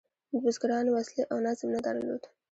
[0.43, 2.21] بزګرانو وسلې او نظم نه درلود.